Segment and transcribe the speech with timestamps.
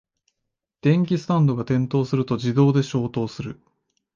[0.81, 3.61] 電気スタンドが転倒すると自動で消灯する